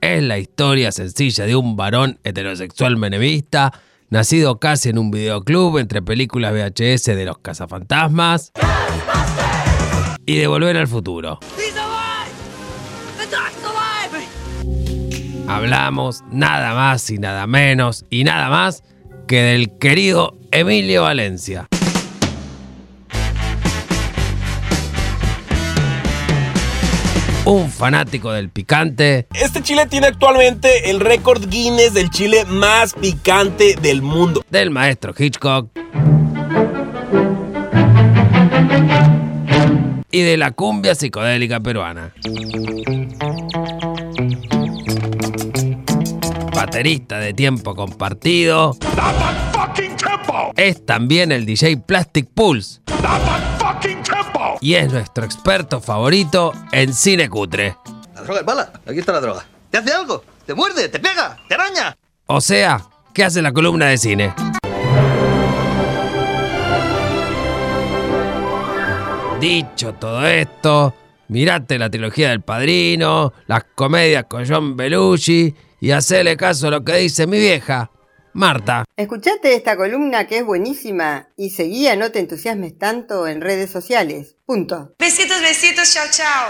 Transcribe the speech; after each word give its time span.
es 0.00 0.22
la 0.22 0.38
historia 0.38 0.90
sencilla 0.92 1.46
de 1.46 1.56
un 1.56 1.76
varón 1.76 2.18
heterosexual 2.24 2.96
menemista, 2.96 3.72
nacido 4.10 4.58
casi 4.58 4.88
en 4.88 4.98
un 4.98 5.10
videoclub 5.10 5.78
entre 5.78 6.02
películas 6.02 6.52
VHS 6.52 7.04
de 7.06 7.24
los 7.24 7.38
cazafantasmas 7.38 8.52
y 10.26 10.36
de 10.36 10.46
Volver 10.46 10.76
al 10.76 10.88
Futuro. 10.88 11.38
Hablamos 15.46 16.24
nada 16.30 16.74
más 16.74 17.08
y 17.10 17.18
nada 17.18 17.46
menos 17.46 18.04
y 18.10 18.24
nada 18.24 18.50
más 18.50 18.82
que 19.26 19.42
del 19.42 19.78
querido 19.78 20.36
Emilio 20.50 21.02
Valencia. 21.02 21.68
Un 27.48 27.70
fanático 27.70 28.30
del 28.30 28.50
picante. 28.50 29.26
Este 29.32 29.62
chile 29.62 29.86
tiene 29.86 30.08
actualmente 30.08 30.90
el 30.90 31.00
récord 31.00 31.48
Guinness 31.48 31.94
del 31.94 32.10
chile 32.10 32.44
más 32.44 32.92
picante 32.92 33.74
del 33.80 34.02
mundo. 34.02 34.44
Del 34.50 34.70
maestro 34.70 35.14
Hitchcock. 35.16 35.70
Y 40.10 40.22
de 40.22 40.36
la 40.36 40.50
cumbia 40.50 40.94
psicodélica 40.94 41.60
peruana. 41.60 42.12
Baterista 46.54 47.18
de 47.18 47.32
tiempo 47.32 47.74
compartido. 47.74 48.76
Es 50.56 50.84
también 50.84 51.32
el 51.32 51.46
DJ 51.46 51.78
Plastic 51.78 52.28
Pulse 52.28 52.80
y 54.60 54.74
es 54.74 54.92
nuestro 54.92 55.24
experto 55.24 55.80
favorito 55.80 56.52
en 56.72 56.92
cine 56.92 57.28
cutre. 57.28 57.76
La 58.14 58.22
droga 58.22 58.40
es 58.40 58.46
mala, 58.46 58.72
aquí 58.86 58.98
está 58.98 59.12
la 59.12 59.20
droga. 59.20 59.46
¿Te 59.70 59.78
hace 59.78 59.92
algo? 59.92 60.22
¿Te 60.46 60.54
muerde? 60.54 60.88
¿Te 60.88 60.98
pega? 60.98 61.36
¿Te 61.48 61.54
araña? 61.54 61.96
O 62.26 62.40
sea, 62.40 62.82
¿qué 63.12 63.24
hace 63.24 63.42
la 63.42 63.52
columna 63.52 63.86
de 63.86 63.98
cine? 63.98 64.34
Dicho 69.40 69.94
todo 69.94 70.26
esto, 70.26 70.94
mirate 71.28 71.78
la 71.78 71.90
trilogía 71.90 72.30
del 72.30 72.40
padrino, 72.40 73.32
las 73.46 73.64
comedias 73.74 74.24
con 74.28 74.48
John 74.48 74.76
Belushi 74.76 75.54
y 75.80 75.90
hacele 75.92 76.36
caso 76.36 76.68
a 76.68 76.70
lo 76.70 76.84
que 76.84 76.96
dice 76.96 77.26
mi 77.26 77.38
vieja, 77.38 77.90
Marta. 78.32 78.84
Escuchate 78.96 79.54
esta 79.54 79.76
columna 79.76 80.26
que 80.26 80.38
es 80.38 80.44
buenísima 80.44 81.28
y 81.36 81.50
seguía 81.50 81.96
No 81.96 82.12
te 82.12 82.20
entusiasmes 82.20 82.78
tanto 82.78 83.26
en 83.26 83.40
redes 83.40 83.70
sociales. 83.70 84.36
Punto. 84.46 84.94
Besitos, 84.98 85.40
besitos, 85.40 85.92
chao, 85.92 86.06
chao. 86.10 86.48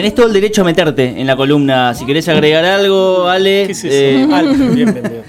Tenés 0.00 0.14
todo 0.14 0.28
el 0.28 0.32
derecho 0.32 0.62
a 0.62 0.64
meterte 0.64 1.20
en 1.20 1.26
la 1.26 1.36
columna. 1.36 1.94
Si 1.94 2.06
querés 2.06 2.26
agregar 2.30 2.64
algo, 2.64 3.28
Ale. 3.28 3.64
¿Qué 3.66 3.72
es 3.72 3.84
eso? 3.84 4.34
Ah, 4.34 4.40
bien, 4.46 4.74
bien. 4.94 5.22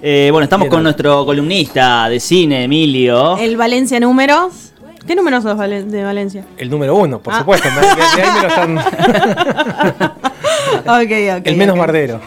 Eh, 0.00 0.30
bueno, 0.32 0.44
estamos 0.44 0.68
con 0.68 0.82
nuestro 0.82 1.26
columnista 1.26 2.08
de 2.08 2.18
cine, 2.18 2.64
Emilio. 2.64 3.36
El 3.36 3.58
Valencia 3.58 4.00
número. 4.00 4.50
¿Qué 5.06 5.14
número 5.14 5.42
sos 5.42 5.54
Valen- 5.58 5.88
de 5.88 6.02
Valencia? 6.02 6.46
El 6.56 6.70
número 6.70 6.96
uno, 6.96 7.18
por 7.18 7.34
Ah. 7.34 7.40
supuesto. 7.40 7.68
me- 7.68 7.82
de- 7.82 7.94
de 7.94 8.22
ahí 8.22 8.30
me 8.32 8.40
lo 8.40 8.48
están- 8.48 8.78
Ok, 10.86 11.40
ok. 11.40 11.46
el 11.46 11.56
menos 11.56 11.74
ok. 11.74 11.78
bardero. 11.80 12.20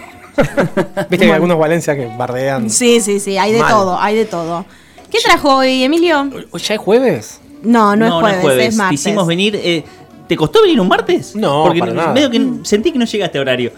Viste 1.09 1.17
que 1.17 1.25
hay 1.25 1.31
algunos 1.31 1.57
Valencia 1.57 1.95
que 1.95 2.05
bardean. 2.15 2.69
Sí, 2.69 3.01
sí, 3.01 3.19
sí, 3.19 3.35
hay 3.39 3.51
de 3.53 3.61
Mal. 3.61 3.71
todo, 3.71 3.99
hay 3.99 4.15
de 4.15 4.25
todo. 4.25 4.63
¿Qué 5.09 5.17
trajo 5.25 5.55
hoy, 5.55 5.81
Emilio? 5.83 6.29
¿Ya 6.53 6.75
es 6.75 6.79
jueves? 6.79 7.41
No, 7.63 7.95
no, 7.95 8.25
es 8.27 8.35
jueves, 8.37 8.67
es, 8.67 8.75
Te 8.75 8.77
martes. 8.77 8.99
hicimos 9.01 9.25
venir. 9.25 9.55
eh, 9.61 9.83
¿Te 10.29 10.35
costó 10.37 10.61
venir 10.61 10.79
un 10.79 10.87
martes? 10.87 11.35
No, 11.35 11.63
Porque 11.63 11.79
para 11.79 11.91
nada. 11.91 12.13
medio 12.13 12.29
que 12.29 12.39
sentí 12.61 12.91
que 12.91 12.99
no 12.99 13.05
llegaste 13.05 13.39
a 13.39 13.41
horario. 13.41 13.71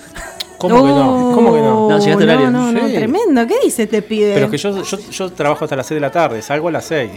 ¿Cómo 0.58 0.84
que 0.84 0.90
no? 0.92 1.32
¿Cómo 1.34 1.54
que 1.54 1.60
no? 1.62 1.90
No, 1.90 1.98
llegaste 1.98 2.24
a 2.24 2.28
horario. 2.28 2.52
no, 2.52 2.72
no, 2.74 2.88
Sí. 2.88 2.94
tremendo. 2.94 3.48
¿Qué 3.48 3.56
dice 3.64 3.84
este 3.84 4.02
pibe? 4.02 4.34
Pero 4.34 4.46
es 4.48 4.52
que 4.52 4.58
yo, 4.58 4.84
yo, 4.84 4.98
yo 5.10 5.30
trabajo 5.32 5.64
hasta 5.64 5.78
las 5.78 5.88
6 5.88 5.96
de 5.96 6.02
la 6.02 6.12
tarde, 6.12 6.42
salgo 6.42 6.68
a 6.68 6.72
las 6.72 6.84
6 6.86 7.10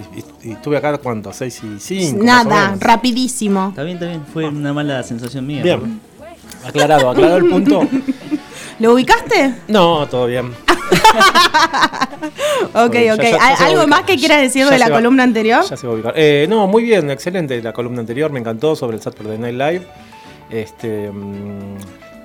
y, 0.44 0.48
y 0.48 0.52
estuve 0.52 0.76
acá, 0.76 0.96
¿cuánto? 0.98 1.32
6 1.32 1.62
y 1.64 1.80
5. 1.80 2.24
Nada, 2.24 2.76
rapidísimo. 2.78 3.70
Está 3.70 3.82
bien, 3.82 3.96
está 3.96 4.06
bien. 4.06 4.22
Fue 4.32 4.46
una 4.48 4.72
mala 4.72 5.02
sensación 5.02 5.44
mía. 5.46 5.62
Bien. 5.64 6.00
Aclarado, 6.64 7.10
aclarado 7.10 7.38
el 7.38 7.48
punto. 7.50 7.86
¿Lo 8.78 8.94
ubicaste? 8.94 9.56
No, 9.68 10.06
todo 10.08 10.26
bien. 10.26 10.52
Ok, 12.74 12.94
Ya- 12.94 13.14
ok. 13.14 13.22
ya- 13.22 13.30
ya 13.30 13.36
¿Al- 13.46 13.56
se 13.56 13.62
va 13.62 13.68
a 13.68 13.70
¿Algo 13.70 13.86
más 13.86 14.02
que 14.02 14.16
quieras 14.16 14.40
decir 14.40 14.64
Ya 14.64 14.70
de 14.70 14.78
la 14.78 14.88
va- 14.88 14.96
columna 14.96 15.22
anterior? 15.22 15.64
Ya 15.68 15.76
se 15.76 15.86
va 15.86 15.92
a 15.92 15.96
ubicar. 15.96 16.12
Eh, 16.16 16.46
no, 16.48 16.66
muy 16.66 16.82
bien, 16.82 17.10
excelente. 17.10 17.60
La 17.62 17.72
columna 17.72 18.00
anterior 18.00 18.30
me 18.32 18.40
encantó 18.40 18.74
sobre 18.76 18.96
el 18.96 19.02
Saturday 19.02 19.38
Night 19.38 19.54
Live. 19.56 19.86
Este, 20.50 21.10
mm, 21.10 21.76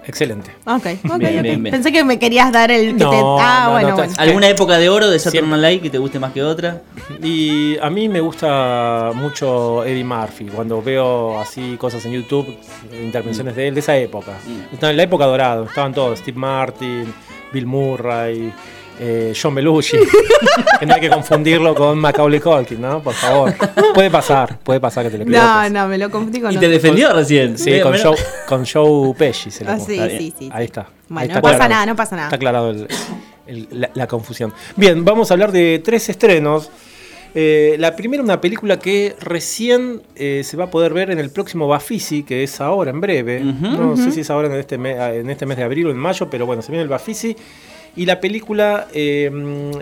excelente. 0.08 0.52
Ok, 0.66 0.86
ok, 1.10 1.18
Bien, 1.18 1.38
ok. 1.38 1.42
bien, 1.44 1.44
bien. 1.44 1.72
Pensé 1.72 1.92
que 1.92 2.04
me 2.04 2.18
querías 2.20 2.52
dar 2.52 2.72
el 2.72 2.96
que 2.98 3.04
No, 3.04 3.10
te. 3.10 3.18
Ah, 3.40 3.64
no, 3.66 3.72
bueno, 3.74 3.90
no, 3.90 3.96
bueno. 3.96 4.14
¿Alguna 4.18 4.50
época 4.50 4.78
de 4.78 4.90
oro 4.90 5.10
de. 5.10 5.18
Night 5.20 5.46
Live 5.64 5.82
que 5.82 5.90
te 5.90 5.98
guste 5.98 6.20
más 6.20 6.32
que 6.34 6.44
otra? 6.44 6.82
Y 7.24 7.78
a 7.80 7.90
mí 7.90 8.10
me 8.10 8.20
gusta 8.22 9.12
mucho 9.14 9.84
Eddie 9.86 10.04
Murphy. 10.04 10.46
Cuando 10.46 10.82
veo 10.82 11.40
así 11.40 11.76
cosas 11.78 12.04
en 12.06 12.14
YouTube, 12.14 12.56
intervenciones 13.02 13.56
de 13.56 13.68
él, 13.70 13.74
de 13.74 13.80
esa 13.82 13.96
época. 13.98 14.34
Está 14.72 14.90
en 14.90 14.98
la 14.98 15.04
época 15.04 15.26
dorada, 15.26 15.66
estaban 15.66 15.94
todos: 15.94 16.20
Steve 16.20 16.38
Martin, 16.38 17.14
Bill 17.52 17.66
Murray. 17.66 18.54
eh, 19.02 19.34
John 19.42 19.56
Belushi, 19.56 19.98
que 20.80 20.86
no 20.86 20.94
hay 20.94 21.00
que 21.00 21.10
confundirlo 21.10 21.74
con 21.74 21.98
Macaulay 21.98 22.42
Culkin, 22.42 22.82
¿no? 22.82 23.02
Por 23.02 23.14
favor. 23.14 23.54
Puede 23.94 24.12
pasar, 24.12 24.60
puede 24.60 24.82
pasar 24.82 25.06
que 25.06 25.12
te 25.12 25.18
lo 25.20 25.24
No, 25.26 25.32
equivoques. 25.38 25.72
no, 25.72 25.88
me 25.88 25.98
lo 25.98 26.10
confundí 26.12 26.42
con 26.42 26.52
Y 26.52 26.58
otro. 26.58 26.68
te 26.68 26.74
defendió 26.74 27.14
recién. 27.14 27.58
Sí, 27.58 27.80
con. 27.80 27.98
Joe, 27.98 28.16
con 28.46 28.66
Joe 28.66 29.14
Pesci 29.16 29.52
se 29.52 29.64
lo 29.64 29.72
Ah, 29.72 29.80
sí, 29.80 29.98
sí, 30.18 30.34
sí, 30.38 30.50
Ahí 30.52 30.66
está. 30.66 30.88
Bueno, 31.08 31.22
Ahí 31.22 31.28
no 31.30 31.42
pasa 31.42 31.56
aclarado. 31.56 31.70
nada, 31.70 31.86
no 31.86 31.96
pasa 31.96 32.16
nada. 32.18 32.28
Está 32.28 32.36
aclarado 32.36 32.70
el- 32.72 32.88
el- 33.48 33.68
la, 33.72 33.90
la 33.94 34.06
confusión. 34.08 34.54
Bien, 34.76 35.06
vamos 35.06 35.32
a 35.32 35.34
hablar 35.34 35.54
de 35.54 35.82
tres 35.82 36.10
estrenos. 36.10 36.70
Eh, 37.36 37.76
la 37.80 37.96
primera, 37.96 38.24
una 38.24 38.42
película 38.42 38.80
que 38.80 39.16
recién 39.22 40.02
eh, 40.16 40.42
se 40.44 40.58
va 40.58 40.66
a 40.66 40.70
poder 40.72 40.94
ver 40.94 41.12
en 41.12 41.20
el 41.20 41.30
próximo 41.30 41.68
Bafisi, 41.68 42.24
que 42.24 42.44
es 42.44 42.60
ahora, 42.60 42.92
en 42.92 43.00
breve. 43.02 43.40
No 43.42 43.96
sé 43.96 44.12
si 44.12 44.22
es 44.22 44.30
ahora 44.30 44.48
en 44.48 44.60
este, 44.60 44.78
mes, 44.78 44.98
en 44.98 45.30
este 45.30 45.46
mes 45.46 45.58
de 45.58 45.64
abril 45.64 45.88
o 45.88 45.92
en 45.92 45.98
mayo, 45.98 46.30
pero 46.30 46.46
bueno, 46.46 46.62
se 46.62 46.72
viene 46.72 46.84
el 46.84 46.90
Bafisi. 46.90 47.36
Y 47.96 48.06
la 48.06 48.20
película 48.20 48.88
eh, 48.94 49.30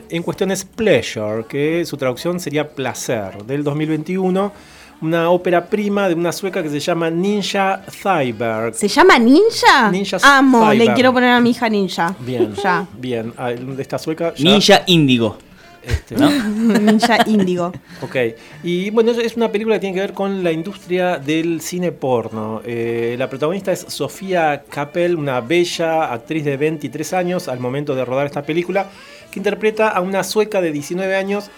en 0.09 0.23
cuestión 0.23 0.51
es 0.51 0.65
Pleasure, 0.65 1.45
que 1.47 1.85
su 1.85 1.97
traducción 1.97 2.39
sería 2.39 2.67
Placer, 2.69 3.43
del 3.45 3.63
2021. 3.63 4.51
Una 4.99 5.29
ópera 5.29 5.63
prima 5.69 6.07
de 6.09 6.15
una 6.15 6.31
sueca 6.31 6.63
que 6.63 6.69
se 6.69 6.79
llama 6.79 7.11
Ninja 7.11 7.83
Thyberg. 8.01 8.73
¿Se 8.73 8.87
llama 8.87 9.19
Ninja? 9.19 9.91
Ninja 9.91 10.17
Amo, 10.23 10.73
le 10.73 10.79
Cyber. 10.79 10.95
quiero 10.95 11.13
poner 11.13 11.29
a 11.29 11.39
mi 11.39 11.51
hija 11.51 11.69
Ninja. 11.69 12.15
Bien, 12.19 12.51
Ya. 12.55 12.87
bien. 12.97 13.31
Ah, 13.37 13.51
De 13.51 13.79
esta 13.81 13.99
sueca. 13.99 14.33
ya- 14.35 14.43
Ninja 14.43 14.81
Índigo. 14.87 15.37
Este, 15.87 16.15
¿No? 16.15 16.29
Ninja 16.79 17.19
Índigo. 17.25 17.71
Ok. 18.01 18.15
Y 18.63 18.89
bueno, 18.89 19.11
es 19.11 19.35
una 19.35 19.51
película 19.51 19.75
que 19.75 19.81
tiene 19.81 19.95
que 19.95 20.01
ver 20.01 20.13
con 20.13 20.43
la 20.43 20.51
industria 20.51 21.17
del 21.17 21.61
cine 21.61 21.91
porno. 21.91 22.61
Eh, 22.65 23.15
la 23.17 23.29
protagonista 23.29 23.71
es 23.71 23.85
Sofía 23.87 24.63
Capel, 24.69 25.15
una 25.15 25.41
bella 25.41 26.11
actriz 26.11 26.45
de 26.45 26.57
23 26.57 27.13
años 27.13 27.47
al 27.47 27.59
momento 27.59 27.95
de 27.95 28.05
rodar 28.05 28.25
esta 28.25 28.43
película, 28.43 28.89
que 29.31 29.39
interpreta 29.39 29.89
a 29.89 30.01
una 30.01 30.23
sueca 30.23 30.61
de 30.61 30.71
19 30.71 31.15
años 31.15 31.49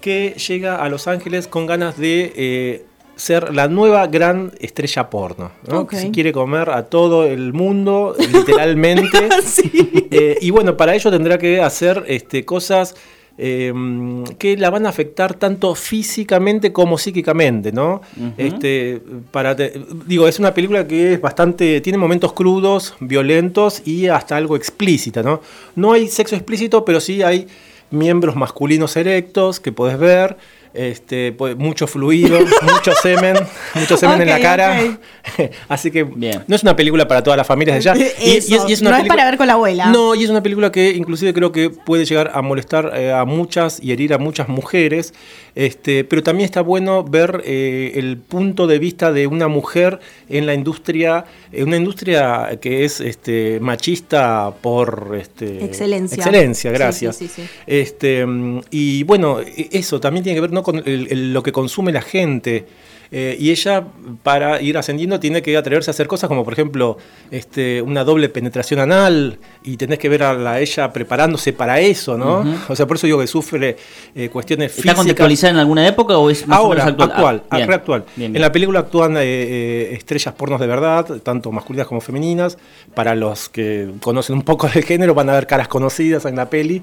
que 0.00 0.34
llega 0.34 0.76
a 0.76 0.88
Los 0.88 1.08
Ángeles 1.08 1.48
con 1.48 1.66
ganas 1.66 1.96
de 1.96 2.32
eh, 2.36 2.84
ser 3.16 3.54
la 3.54 3.66
nueva 3.66 4.06
gran 4.06 4.52
estrella 4.60 5.10
porno. 5.10 5.50
¿no? 5.66 5.88
Se 5.90 6.10
quiere 6.10 6.32
comer 6.32 6.70
a 6.70 6.84
todo 6.84 7.24
el 7.24 7.52
mundo, 7.52 8.14
literalmente. 8.32 9.28
Eh, 10.10 10.38
y 10.40 10.50
bueno, 10.50 10.76
para 10.76 10.94
ello 10.94 11.10
tendrá 11.10 11.38
que 11.38 11.60
hacer 11.60 12.04
este, 12.06 12.44
cosas 12.44 12.94
eh, 13.38 13.72
que 14.38 14.56
la 14.56 14.70
van 14.70 14.86
a 14.86 14.88
afectar 14.88 15.34
tanto 15.34 15.74
físicamente 15.74 16.72
como 16.72 16.96
psíquicamente, 16.98 17.72
¿no? 17.72 18.00
este, 18.38 19.00
para 19.30 19.54
te- 19.54 19.72
digo, 20.06 20.26
es 20.26 20.38
una 20.38 20.54
película 20.54 20.86
que 20.86 21.14
es 21.14 21.20
bastante, 21.20 21.80
tiene 21.80 21.98
momentos 21.98 22.32
crudos, 22.32 22.94
violentos 23.00 23.82
y 23.86 24.06
hasta 24.08 24.36
algo 24.36 24.56
explícita, 24.56 25.22
¿no? 25.22 25.40
No 25.74 25.92
hay 25.92 26.08
sexo 26.08 26.34
explícito, 26.34 26.84
pero 26.84 27.00
sí 27.00 27.22
hay 27.22 27.46
miembros 27.90 28.36
masculinos 28.36 28.96
erectos 28.96 29.60
que 29.60 29.72
podés 29.72 29.98
ver. 29.98 30.36
Este, 30.76 31.32
pues, 31.32 31.56
mucho 31.56 31.86
fluido, 31.86 32.38
mucho 32.38 32.92
semen, 33.02 33.34
mucho 33.74 33.96
semen 33.96 34.20
en 34.20 34.28
la 34.28 34.40
cara. 34.40 34.98
Así 35.68 35.90
que 35.90 36.04
Bien. 36.04 36.44
no 36.46 36.54
es 36.54 36.62
una 36.62 36.76
película 36.76 37.08
para 37.08 37.22
todas 37.22 37.38
las 37.38 37.46
familias 37.46 37.78
de 37.78 37.82
ya. 37.82 37.94
Eso, 37.94 38.84
no 38.84 38.94
es 38.94 39.06
para 39.06 39.24
ver 39.24 39.38
con 39.38 39.46
la 39.46 39.54
abuela. 39.54 39.86
No, 39.86 40.14
y 40.14 40.24
es 40.24 40.28
una 40.28 40.42
película 40.42 40.70
que 40.70 40.90
inclusive 40.90 41.32
creo 41.32 41.50
que 41.50 41.70
puede 41.70 42.04
llegar 42.04 42.30
a 42.34 42.42
molestar 42.42 42.92
eh, 42.94 43.10
a 43.10 43.24
muchas 43.24 43.82
y 43.82 43.92
herir 43.92 44.12
a 44.12 44.18
muchas 44.18 44.48
mujeres. 44.48 45.14
Este, 45.54 46.04
pero 46.04 46.22
también 46.22 46.44
está 46.44 46.60
bueno 46.60 47.02
ver 47.02 47.42
eh, 47.46 47.92
el 47.94 48.18
punto 48.18 48.66
de 48.66 48.78
vista 48.78 49.10
de 49.10 49.26
una 49.26 49.48
mujer 49.48 50.00
en 50.28 50.44
la 50.44 50.52
industria, 50.52 51.24
en 51.50 51.68
una 51.68 51.78
industria 51.78 52.58
que 52.60 52.84
es 52.84 53.00
este, 53.00 53.58
machista 53.60 54.52
por 54.60 55.16
este, 55.18 55.64
Excelencia. 55.64 56.16
Excelencia, 56.16 56.70
Sí, 56.70 56.76
gracias. 56.76 57.16
sí, 57.16 57.28
sí, 57.28 57.42
sí. 57.42 57.48
Este, 57.80 58.24
mm, 58.24 58.60
y 58.70 59.02
bueno, 59.02 59.40
e- 59.40 59.68
eso 59.72 60.00
también 60.00 60.24
tiene 60.24 60.36
que 60.36 60.40
ver 60.40 60.52
¿no? 60.52 60.62
con 60.62 60.82
lo 60.84 61.42
que 61.42 61.52
consume 61.52 61.92
la 61.92 62.02
gente. 62.02 62.66
Eh, 63.12 63.36
y 63.38 63.50
ella, 63.50 63.84
para 64.22 64.60
ir 64.60 64.76
ascendiendo, 64.78 65.20
tiene 65.20 65.42
que 65.42 65.56
atreverse 65.56 65.90
a 65.90 65.92
hacer 65.92 66.06
cosas 66.06 66.28
como, 66.28 66.44
por 66.44 66.52
ejemplo, 66.52 66.98
este, 67.30 67.80
una 67.82 68.04
doble 68.04 68.28
penetración 68.28 68.80
anal, 68.80 69.38
y 69.62 69.76
tenés 69.76 69.98
que 69.98 70.08
ver 70.08 70.22
a 70.24 70.34
la, 70.34 70.60
ella 70.60 70.92
preparándose 70.92 71.52
para 71.52 71.80
eso, 71.80 72.16
¿no? 72.18 72.44
O 72.68 72.76
sea, 72.76 72.86
por 72.86 72.96
eso 72.96 73.06
digo 73.06 73.18
que 73.20 73.26
sufre 73.26 73.76
eh, 74.14 74.28
cuestiones 74.28 74.70
¿Está 74.70 74.82
físicas. 74.82 74.96
contextualizada 74.96 75.52
en 75.52 75.58
alguna 75.58 75.86
época 75.86 76.16
o 76.18 76.30
es 76.30 76.46
más 76.46 76.58
o 76.58 76.62
Ahora, 76.62 76.84
menos 76.86 77.00
actual? 77.02 77.10
actual, 77.10 77.42
Ah, 77.50 77.56
bien. 77.58 77.72
actual. 77.72 78.04
Bien, 78.16 78.34
En 78.36 78.42
la 78.42 78.52
película 78.52 78.80
actúan 78.80 79.14
eh, 79.18 79.90
estrellas 79.92 80.34
pornos 80.34 80.60
de 80.60 80.66
verdad, 80.66 81.06
tanto 81.22 81.52
masculinas 81.52 81.86
como 81.86 82.00
femeninas. 82.00 82.58
Para 82.94 83.14
los 83.14 83.48
que 83.48 83.90
conocen 84.00 84.36
un 84.36 84.42
poco 84.42 84.68
del 84.68 84.82
género, 84.84 85.14
van 85.14 85.28
a 85.30 85.34
ver 85.34 85.46
caras 85.46 85.68
conocidas 85.68 86.24
en 86.24 86.36
la 86.36 86.48
peli, 86.50 86.82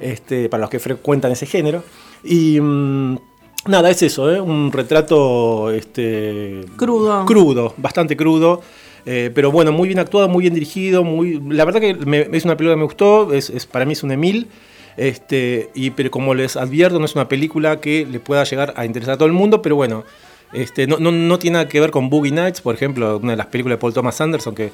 este, 0.00 0.48
para 0.48 0.62
los 0.62 0.70
que 0.70 0.78
frecuentan 0.78 1.32
ese 1.32 1.46
género. 1.46 1.82
Y 2.22 2.60
mm, 2.60 3.18
nada, 3.66 3.90
es 3.90 4.02
eso, 4.02 4.32
¿eh? 4.32 4.40
un 4.40 4.72
retrato 4.72 5.70
este, 5.70 6.60
Crudo. 6.76 7.24
crudo, 7.26 7.74
bastante 7.76 8.16
crudo. 8.16 8.60
eh, 9.06 9.30
pero 9.34 9.50
bueno, 9.52 9.70
muy 9.72 9.88
bien 9.88 9.98
actuado, 9.98 10.28
muy 10.28 10.42
bien 10.42 10.54
dirigido, 10.54 11.04
muy. 11.04 11.40
La 11.50 11.64
verdad 11.64 11.80
que 11.80 11.94
me- 11.94 12.28
es 12.32 12.44
una 12.44 12.56
película 12.56 12.74
que 12.74 12.78
me 12.78 12.84
gustó, 12.84 13.32
es, 13.32 13.50
es- 13.50 13.66
para 13.66 13.84
mí 13.84 13.92
es 13.92 14.02
un 14.02 14.12
Emil. 14.12 14.48
Este, 14.96 15.70
y, 15.74 15.90
pero 15.90 16.10
como 16.10 16.34
les 16.34 16.56
advierto, 16.56 16.98
no 17.00 17.04
es 17.04 17.14
una 17.16 17.28
película 17.28 17.80
que 17.80 18.06
le 18.06 18.20
pueda 18.20 18.44
llegar 18.44 18.72
a 18.76 18.86
interesar 18.86 19.14
a 19.14 19.18
todo 19.18 19.26
el 19.26 19.32
mundo, 19.32 19.60
pero 19.60 19.74
bueno, 19.74 20.04
este, 20.52 20.86
no, 20.86 20.98
no, 20.98 21.10
no 21.10 21.38
tiene 21.40 21.54
nada 21.54 21.68
que 21.68 21.80
ver 21.80 21.90
con 21.90 22.08
Boogie 22.10 22.30
Nights, 22.30 22.60
por 22.60 22.76
ejemplo, 22.76 23.18
una 23.18 23.32
de 23.32 23.36
las 23.36 23.46
películas 23.46 23.76
de 23.76 23.80
Paul 23.80 23.92
Thomas 23.92 24.20
Anderson 24.20 24.54
que 24.54 24.70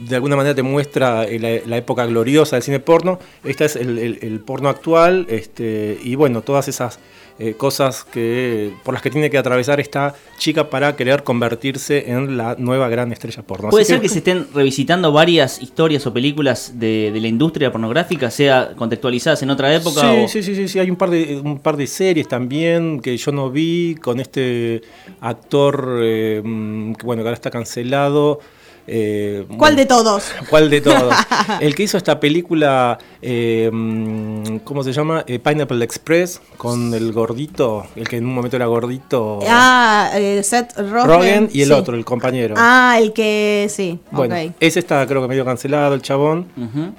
de 0.00 0.16
alguna 0.16 0.36
manera 0.36 0.54
te 0.54 0.62
muestra 0.62 1.24
eh, 1.24 1.38
la, 1.38 1.68
la 1.68 1.76
época 1.76 2.06
gloriosa 2.06 2.56
del 2.56 2.62
cine 2.62 2.80
porno. 2.80 3.18
Esta 3.44 3.64
es 3.64 3.76
el, 3.76 3.98
el- 3.98 4.18
el 4.22 4.40
porno 4.40 4.68
actual, 4.68 5.26
este, 5.28 5.98
y 6.02 6.14
bueno, 6.14 6.42
todas 6.42 6.68
esas 6.68 6.98
eh, 7.38 7.54
cosas 7.54 8.04
que 8.04 8.70
por 8.84 8.92
las 8.92 9.02
que 9.02 9.10
tiene 9.10 9.30
que 9.30 9.38
atravesar 9.38 9.80
esta 9.80 10.14
chica 10.36 10.68
para 10.68 10.94
querer 10.94 11.22
convertirse 11.22 12.10
en 12.10 12.36
la 12.36 12.54
nueva 12.58 12.88
gran 12.90 13.12
estrella 13.12 13.42
porno. 13.42 13.70
¿Puede 13.70 13.82
Así 13.84 13.92
ser 13.94 14.00
que 14.02 14.10
se 14.10 14.18
estén 14.18 14.46
revisitando 14.54 15.10
varias 15.10 15.62
historias 15.62 16.06
o 16.06 16.12
películas 16.12 16.78
de, 16.78 17.10
de 17.12 17.18
la 17.20 17.28
industria 17.28 17.72
pornográfica, 17.72 18.30
sea 18.30 18.72
contextualizadas 18.76 19.42
en 19.42 19.48
otra 19.50 19.74
época? 19.74 20.00
Sí, 20.02 20.06
o- 20.24 20.28
sí, 20.28 20.42
sí, 20.42 20.54
sí, 20.54 20.68
sí, 20.68 20.78
hay 20.80 20.90
un 20.90 20.96
par 20.96 21.08
de 21.08 21.40
un 21.42 21.58
par 21.60 21.78
de 21.78 21.86
series 21.86 22.28
también 22.28 23.00
que 23.00 23.16
yo 23.16 23.32
no 23.32 23.50
vi 23.50 23.94
con 23.94 24.20
este 24.20 24.82
actor 25.20 26.00
eh, 26.02 26.42
mm, 26.44 26.92
que 26.94 27.06
bueno 27.06 27.22
que 27.22 27.28
ahora 27.28 27.34
está 27.36 27.50
cancelado. 27.50 28.40
Eh, 28.86 29.44
¿Cuál 29.46 29.58
bueno, 29.58 29.76
de 29.76 29.86
todos? 29.86 30.24
¿Cuál 30.50 30.70
de 30.70 30.80
todos? 30.80 31.14
El 31.60 31.74
que 31.74 31.82
hizo 31.84 31.96
esta 31.96 32.18
película, 32.20 32.98
eh, 33.22 33.70
mm, 33.72 34.58
¿cómo 34.64 34.82
se 34.82 34.92
llama? 34.92 35.24
Eh, 35.26 35.38
Pineapple 35.38 35.84
Express, 35.84 36.40
con 36.56 36.92
el 36.94 37.12
gordito, 37.12 37.86
el 37.96 38.08
que 38.08 38.16
en 38.16 38.26
un 38.26 38.34
momento 38.34 38.56
era 38.56 38.66
gordito. 38.66 39.40
Ah, 39.48 40.10
eh, 40.14 40.42
Seth 40.42 40.76
Rogen. 40.76 41.06
Rogen 41.06 41.48
y 41.52 41.62
el 41.62 41.68
Sí. 41.68 41.72
otro, 41.74 41.96
el 41.96 42.04
compañero. 42.04 42.54
Ah, 42.58 42.96
el 43.00 43.12
que 43.12 43.66
sí. 43.70 43.98
Bueno, 44.10 44.34
ok. 44.34 44.52
ese 44.60 44.78
está 44.80 45.06
creo 45.06 45.22
que 45.22 45.28
medio 45.28 45.44
cancelado, 45.44 45.94
el 45.94 46.02
chabón. 46.02 46.46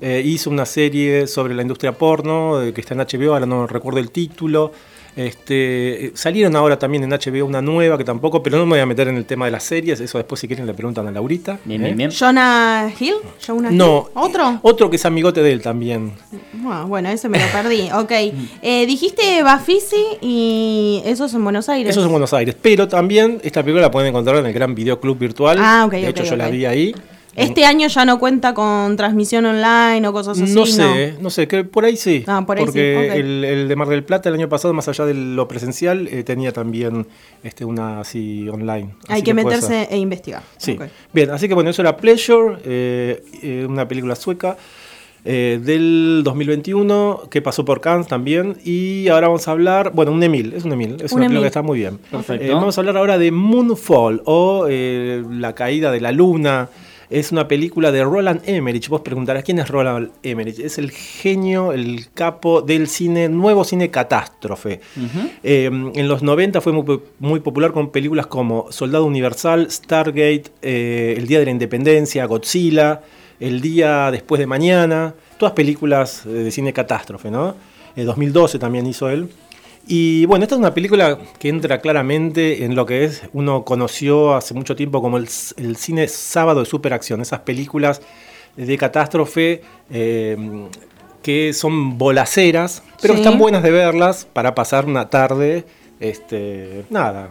Eh, 0.01 0.21
hizo 0.25 0.49
una 0.49 0.65
serie 0.65 1.27
sobre 1.27 1.53
la 1.53 1.61
industria 1.61 1.91
porno, 1.93 2.61
eh, 2.61 2.73
que 2.73 2.81
está 2.81 2.93
en 2.93 3.01
HBO, 3.01 3.33
ahora 3.33 3.45
no 3.45 3.67
recuerdo 3.67 3.99
el 3.99 4.11
título. 4.11 4.71
Este, 5.15 6.11
salieron 6.15 6.55
ahora 6.55 6.79
también 6.79 7.03
en 7.03 7.09
HBO 7.09 7.45
una 7.45 7.61
nueva 7.61 7.97
que 7.97 8.03
tampoco, 8.03 8.41
pero 8.41 8.57
no 8.57 8.65
me 8.65 8.71
voy 8.71 8.79
a 8.79 8.85
meter 8.85 9.07
en 9.07 9.17
el 9.17 9.25
tema 9.25 9.45
de 9.45 9.51
las 9.51 9.63
series, 9.63 9.99
eso 9.99 10.17
después 10.17 10.39
si 10.39 10.47
quieren 10.47 10.65
le 10.65 10.73
preguntan 10.73 11.07
a 11.07 11.11
Laurita. 11.11 11.59
Bien, 11.65 11.81
¿eh? 11.81 11.85
bien, 11.85 11.97
bien. 11.97 12.11
Jonah 12.11 12.91
Hill. 12.97 13.15
Jonah 13.45 13.71
No. 13.71 14.07
Hill. 14.07 14.11
¿Otro? 14.15 14.59
Otro 14.61 14.89
que 14.89 14.95
es 14.95 15.05
amigote 15.05 15.41
de 15.41 15.51
él 15.51 15.61
también. 15.61 16.13
Ah, 16.65 16.85
bueno, 16.87 17.09
ese 17.09 17.29
me 17.29 17.39
lo 17.39 17.45
perdí. 17.51 17.89
Ok. 18.01 18.11
Eh, 18.61 18.85
dijiste 18.87 19.43
Bafisi 19.43 20.17
y 20.21 21.01
eso 21.05 21.25
es 21.25 21.33
en 21.33 21.43
Buenos 21.43 21.67
Aires. 21.69 21.91
Eso 21.91 21.99
es 21.99 22.05
en 22.05 22.11
Buenos 22.11 22.33
Aires. 22.33 22.55
Pero 22.59 22.87
también 22.87 23.39
esta 23.43 23.61
película 23.61 23.81
la 23.81 23.91
pueden 23.91 24.09
encontrar 24.09 24.37
en 24.37 24.45
el 24.45 24.53
gran 24.53 24.73
videoclub 24.73 25.17
virtual. 25.19 25.57
Ah, 25.59 25.83
ok, 25.85 25.93
De 25.93 26.07
hecho, 26.07 26.23
yo 26.23 26.35
la 26.35 26.49
vi 26.49 26.65
ahí. 26.65 26.95
Este 27.35 27.65
año 27.65 27.87
ya 27.87 28.05
no 28.05 28.19
cuenta 28.19 28.53
con 28.53 28.97
transmisión 28.97 29.45
online 29.45 30.05
o 30.07 30.13
cosas 30.13 30.39
así. 30.41 30.53
No 30.53 30.65
sé, 30.65 31.15
no 31.21 31.29
sé, 31.29 31.47
que 31.47 31.63
por 31.63 31.85
ahí 31.85 31.95
sí. 31.95 32.23
Ah, 32.27 32.43
por 32.45 32.57
ahí 32.57 32.63
sí, 32.63 32.67
porque 32.67 33.09
ok. 33.09 33.15
el, 33.17 33.43
el 33.45 33.67
de 33.67 33.75
Mar 33.75 33.87
del 33.87 34.03
Plata 34.03 34.29
el 34.29 34.35
año 34.35 34.49
pasado, 34.49 34.73
más 34.73 34.87
allá 34.87 35.05
de 35.05 35.13
lo 35.13 35.47
presencial, 35.47 36.07
eh, 36.09 36.23
tenía 36.23 36.51
también 36.51 37.07
este, 37.43 37.63
una 37.65 38.01
así 38.01 38.49
online. 38.49 38.95
Hay 39.07 39.15
Así 39.15 39.23
que 39.23 39.33
meterse 39.33 39.87
e 39.89 39.97
investigar. 39.97 40.43
Sí. 40.57 40.77
Bien, 41.13 41.29
así 41.31 41.47
que 41.47 41.53
bueno, 41.53 41.69
eso 41.69 41.81
era 41.81 41.97
Pleasure, 41.97 42.57
eh, 42.65 43.23
eh, 43.41 43.65
una 43.67 43.87
película 43.87 44.15
sueca 44.15 44.57
eh, 45.23 45.59
del 45.63 46.21
2021 46.23 47.23
que 47.29 47.41
pasó 47.43 47.63
por 47.63 47.79
Cannes 47.79 48.07
también. 48.07 48.57
Y 48.63 49.07
ahora 49.07 49.27
vamos 49.27 49.47
a 49.47 49.51
hablar, 49.51 49.91
bueno, 49.93 50.11
un 50.11 50.23
Emil, 50.23 50.53
es 50.53 50.65
un 50.65 50.73
Emil, 50.73 50.97
es 51.01 51.11
Un 51.11 51.19
una 51.19 51.27
película 51.27 51.27
Emil. 51.27 51.41
que 51.41 51.47
está 51.47 51.61
muy 51.61 51.79
bien. 51.79 51.99
Perfecto. 52.09 52.45
Eh, 52.45 52.51
vamos 52.53 52.77
a 52.77 52.81
hablar 52.81 52.97
ahora 52.97 53.17
de 53.17 53.31
Moonfall 53.31 54.21
o 54.25 54.65
eh, 54.69 55.23
La 55.29 55.53
caída 55.53 55.91
de 55.91 56.01
la 56.01 56.11
luna. 56.11 56.69
Es 57.11 57.33
una 57.33 57.45
película 57.45 57.91
de 57.91 58.05
Roland 58.05 58.41
Emmerich. 58.45 58.87
Vos 58.87 59.01
preguntarás 59.01 59.43
quién 59.43 59.59
es 59.59 59.67
Roland 59.67 60.11
Emmerich. 60.23 60.59
Es 60.59 60.77
el 60.77 60.91
genio, 60.91 61.73
el 61.73 62.07
capo 62.13 62.61
del 62.61 62.87
cine, 62.87 63.27
nuevo 63.27 63.65
cine 63.65 63.91
catástrofe. 63.91 64.79
Eh, 65.43 65.65
en 65.65 66.07
los 66.07 66.23
90 66.23 66.61
fue 66.61 66.71
muy, 66.71 67.01
muy 67.19 67.41
popular 67.41 67.73
con 67.73 67.91
películas 67.91 68.27
como 68.27 68.71
Soldado 68.71 69.03
Universal, 69.03 69.69
Stargate, 69.69 70.45
eh, 70.61 71.15
El 71.17 71.27
Día 71.27 71.39
de 71.39 71.45
la 71.45 71.51
Independencia, 71.51 72.25
Godzilla, 72.25 73.01
El 73.41 73.59
Día 73.59 74.09
Después 74.09 74.39
de 74.39 74.47
Mañana. 74.47 75.13
Todas 75.37 75.53
películas 75.53 76.25
eh, 76.25 76.29
de 76.29 76.51
cine 76.51 76.71
catástrofe, 76.71 77.29
¿no? 77.29 77.55
En 77.97 78.05
2012 78.05 78.57
también 78.57 78.87
hizo 78.87 79.09
él. 79.09 79.27
Y 79.87 80.25
bueno, 80.25 80.43
esta 80.43 80.55
es 80.55 80.59
una 80.59 80.73
película 80.73 81.17
que 81.39 81.49
entra 81.49 81.79
claramente 81.81 82.63
en 82.63 82.75
lo 82.75 82.85
que 82.85 83.03
es, 83.03 83.23
uno 83.33 83.63
conoció 83.65 84.33
hace 84.35 84.53
mucho 84.53 84.75
tiempo 84.75 85.01
como 85.01 85.17
el, 85.17 85.27
el 85.57 85.75
cine 85.75 86.07
sábado 86.07 86.59
de 86.61 86.65
superacción, 86.65 87.19
esas 87.21 87.39
películas 87.41 88.01
de 88.55 88.77
catástrofe 88.77 89.61
eh, 89.89 90.37
que 91.23 91.53
son 91.53 91.97
bolaceras, 91.97 92.83
pero 93.01 93.15
Sí. 93.15 93.21
están 93.21 93.37
buenas 93.39 93.63
de 93.63 93.71
verlas 93.71 94.25
para 94.31 94.53
pasar 94.55 94.85
una 94.85 95.09
tarde, 95.09 95.65
este, 95.99 96.85
nada. 96.89 97.29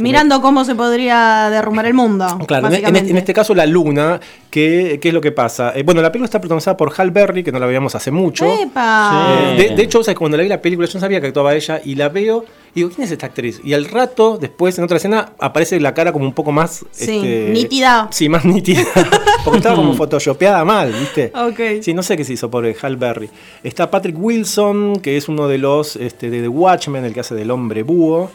Mirando 0.00 0.40
cómo 0.40 0.64
se 0.64 0.74
podría 0.74 1.48
derrumbar 1.50 1.86
el 1.86 1.94
mundo. 1.94 2.26
Claro, 2.46 2.66
en, 2.66 2.72
básicamente. 2.72 2.98
este, 3.00 3.10
en 3.10 3.16
este 3.16 3.34
caso 3.34 3.54
la 3.54 3.66
luna, 3.66 4.20
¿qué, 4.50 4.98
qué 5.00 5.08
es 5.08 5.14
lo 5.14 5.20
que 5.20 5.32
pasa? 5.32 5.72
Eh, 5.74 5.82
bueno, 5.82 6.02
la 6.02 6.10
película 6.10 6.26
está 6.26 6.40
protagonizada 6.40 6.76
por 6.76 6.92
Hal 6.96 7.10
Berry, 7.10 7.42
que 7.42 7.52
no 7.52 7.58
la 7.58 7.66
veíamos 7.66 7.94
hace 7.94 8.10
mucho. 8.10 8.46
¡Epa! 8.46 9.54
Eh, 9.56 9.56
de, 9.56 9.76
de 9.76 9.82
hecho, 9.82 10.00
o 10.00 10.04
sea, 10.04 10.14
cuando 10.14 10.38
vi 10.38 10.48
la 10.48 10.60
película, 10.60 10.86
yo 10.88 10.94
no 10.94 11.00
sabía 11.00 11.20
que 11.20 11.28
actuaba 11.28 11.54
ella 11.54 11.80
y 11.84 11.94
la 11.94 12.08
veo 12.08 12.44
y 12.74 12.80
digo, 12.80 12.90
¿quién 12.94 13.04
es 13.04 13.10
esta 13.12 13.26
actriz? 13.26 13.60
Y 13.64 13.72
al 13.74 13.84
rato, 13.86 14.38
después, 14.40 14.76
en 14.78 14.84
otra 14.84 14.96
escena, 14.98 15.32
aparece 15.38 15.78
la 15.80 15.94
cara 15.94 16.12
como 16.12 16.24
un 16.24 16.32
poco 16.32 16.52
más... 16.52 16.84
Sí, 16.92 17.10
este, 17.16 17.50
nítida. 17.52 18.08
Sí, 18.12 18.28
más 18.28 18.44
nítida. 18.44 18.82
Porque 19.44 19.58
estaba 19.58 19.76
como 19.76 19.94
photoshopeada 19.94 20.64
mal, 20.64 20.92
¿viste? 20.92 21.32
Ok. 21.34 21.82
Sí, 21.82 21.94
no 21.94 22.02
sé 22.02 22.16
qué 22.16 22.24
se 22.24 22.34
hizo 22.34 22.50
por 22.50 22.66
Hal 22.82 22.96
Berry. 22.96 23.30
Está 23.64 23.90
Patrick 23.90 24.16
Wilson, 24.18 24.96
que 25.00 25.16
es 25.16 25.28
uno 25.28 25.48
de 25.48 25.58
los 25.58 25.96
este, 25.96 26.28
de 26.30 26.42
The 26.42 26.48
Watchmen, 26.48 27.04
el 27.04 27.14
que 27.14 27.20
hace 27.20 27.34
del 27.34 27.50
hombre 27.50 27.82
búho. 27.82 28.30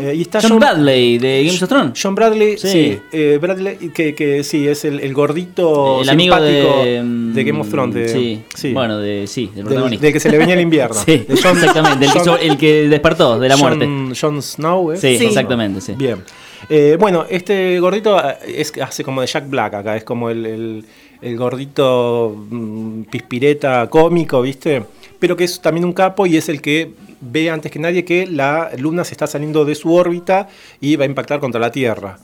Eh, 0.00 0.14
y 0.16 0.22
está 0.22 0.40
John 0.40 0.58
Bradley 0.58 1.18
de 1.18 1.44
Games 1.44 1.62
of 1.62 1.68
Thrones. 1.68 1.98
John 2.00 2.14
Bradley, 2.14 2.56
sí, 2.58 2.68
Sí. 2.68 2.98
eh, 3.12 3.38
Bradley, 3.40 3.76
que, 3.92 4.14
que 4.14 4.44
sí, 4.44 4.66
es 4.68 4.84
el, 4.84 5.00
el 5.00 5.12
gordito 5.12 6.00
el 6.02 6.08
amigo 6.08 6.34
simpático 6.36 6.84
de, 6.84 7.02
mm, 7.02 7.34
de 7.34 7.44
Game 7.44 7.60
of 7.60 7.68
Thrones. 7.68 7.94
de- 7.94 8.08
sí. 8.08 8.42
sí. 8.54 8.72
Bueno, 8.72 8.98
de, 8.98 9.26
sí, 9.26 9.50
del 9.54 9.64
protagonista. 9.64 10.02
del 10.04 10.12
que 10.12 10.20
se 10.20 10.30
le 10.30 10.38
venía 10.38 10.54
el 10.54 10.60
invierno. 10.68 10.94
Sí, 11.04 11.24
De 11.28 11.34
exactamente. 11.34 12.06
El 12.06 12.12
que, 12.12 12.46
el 12.46 12.56
que 12.58 12.88
despertó 12.88 13.38
de 13.38 13.48
la 13.48 13.56
Jon- 13.56 13.60
muerte. 13.76 14.20
Jon 14.20 14.42
Snow, 14.42 14.92
¿eh? 14.92 14.96
Sí, 14.96 15.18
Sí. 15.18 15.26
exactamente, 15.26 15.80
sí. 15.80 15.92
Bien. 15.96 16.22
Eh, 16.68 16.96
bueno, 16.98 17.26
este 17.28 17.78
gordito 17.80 18.18
eh, 18.18 18.36
es, 18.56 18.72
hace 18.80 19.04
como 19.04 19.20
de 19.20 19.26
Jack 19.26 19.48
Black 19.50 19.74
acá, 19.74 19.96
es 19.96 20.04
como 20.04 20.30
el, 20.30 20.46
el- 20.46 20.84
el 21.22 21.36
gordito 21.38 22.36
mm, 22.50 23.02
pispireta 23.04 23.88
cómico, 23.88 24.42
¿viste? 24.42 24.82
Pero 25.18 25.36
que 25.36 25.44
es 25.44 25.60
también 25.60 25.84
un 25.86 25.92
capo 25.94 26.26
y 26.26 26.36
es 26.36 26.48
el 26.50 26.60
que 26.60 26.90
ve 27.20 27.48
antes 27.50 27.72
que 27.72 27.78
nadie 27.78 28.04
que 28.04 28.26
la 28.26 28.70
luna 28.78 29.04
se 29.04 29.14
está 29.14 29.26
saliendo 29.26 29.64
de 29.64 29.74
su 29.74 29.92
órbita 29.94 30.48
y 30.82 30.96
va 30.96 31.04
a 31.04 31.06
impactar 31.06 31.40
contra 31.40 31.60
la 31.60 31.70
Tierra. 31.72 32.18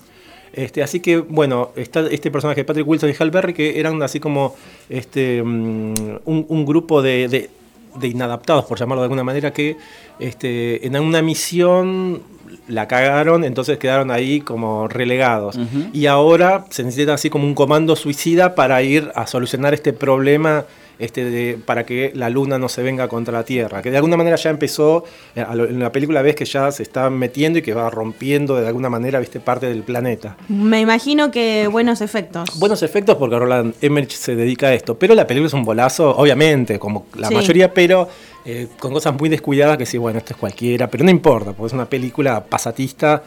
Este, 0.52 0.82
así 0.82 1.00
que, 1.00 1.16
bueno, 1.18 1.70
está 1.76 2.00
este 2.10 2.30
personaje 2.30 2.60
de 2.60 2.64
Patrick 2.64 2.86
Wilson 2.86 3.08
y 3.08 3.14
Hal 3.18 3.30
Berry 3.30 3.54
que 3.54 3.78
eran 3.80 4.02
así 4.02 4.20
como 4.20 4.54
este, 4.90 5.42
mm, 5.42 5.94
un, 6.26 6.44
un 6.48 6.66
grupo 6.66 7.00
de, 7.00 7.28
de- 7.28 7.50
de 7.94 8.08
inadaptados, 8.08 8.64
por 8.64 8.78
llamarlo 8.78 9.02
de 9.02 9.06
alguna 9.06 9.24
manera, 9.24 9.52
que 9.52 9.76
este, 10.18 10.86
en 10.86 10.96
una 10.96 11.22
misión 11.22 12.22
la 12.68 12.88
cagaron, 12.88 13.44
entonces 13.44 13.78
quedaron 13.78 14.10
ahí 14.10 14.40
como 14.40 14.88
relegados. 14.88 15.58
Y 15.92 16.06
ahora 16.06 16.66
se 16.70 16.84
necesita 16.84 17.14
así 17.14 17.30
como 17.30 17.46
un 17.46 17.54
comando 17.54 17.96
suicida 17.96 18.54
para 18.54 18.82
ir 18.82 19.10
a 19.14 19.26
solucionar 19.26 19.74
este 19.74 19.92
problema 19.92 20.64
este, 21.00 21.24
de- 21.24 21.58
para 21.64 21.84
que 21.84 22.12
la 22.14 22.30
luna 22.30 22.58
no 22.58 22.68
se 22.68 22.82
venga 22.82 23.08
contra 23.08 23.32
la 23.32 23.44
Tierra. 23.44 23.82
Que 23.82 23.90
de 23.90 23.96
alguna 23.96 24.16
manera 24.16 24.36
ya 24.36 24.50
empezó, 24.50 25.04
eh, 25.34 25.44
en 25.50 25.80
la 25.80 25.90
película 25.90 26.22
ves 26.22 26.36
que 26.36 26.44
ya 26.44 26.70
se 26.70 26.82
está 26.82 27.10
metiendo 27.10 27.58
y 27.58 27.62
que 27.62 27.74
va 27.74 27.90
rompiendo 27.90 28.54
de 28.60 28.66
alguna 28.68 28.88
manera 28.90 29.18
viste, 29.18 29.40
parte 29.40 29.66
del 29.66 29.82
planeta. 29.82 30.36
Me 30.48 30.80
imagino 30.80 31.30
que 31.30 31.66
buenos 31.68 32.00
efectos. 32.00 32.48
Buenos 32.58 32.82
efectos 32.82 33.16
porque 33.16 33.38
Roland 33.38 33.74
Emmerich 33.80 34.12
se 34.12 34.36
dedica 34.36 34.68
a 34.68 34.74
esto, 34.74 34.98
pero 34.98 35.14
la 35.14 35.26
película 35.26 35.48
es 35.48 35.54
un 35.54 35.64
bolazo, 35.64 36.10
obviamente, 36.16 36.78
como 36.78 37.06
la 37.16 37.28
Sí. 37.28 37.34
mayoría, 37.34 37.72
pero 37.74 38.08
eh, 38.44 38.68
con 38.78 38.92
cosas 38.92 39.14
muy 39.18 39.28
descuidadas 39.28 39.76
que 39.78 39.84
sí, 39.86 39.98
bueno, 39.98 40.18
esto 40.18 40.32
es 40.34 40.38
cualquiera, 40.38 40.88
pero 40.88 41.04
no 41.04 41.10
importa, 41.10 41.52
porque 41.52 41.66
es 41.68 41.72
una 41.74 41.84
película 41.86 42.42
pasatista, 42.44 43.22